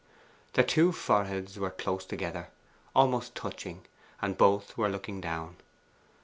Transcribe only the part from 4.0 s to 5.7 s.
and both were looking down.